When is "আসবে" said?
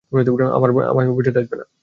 1.39-1.55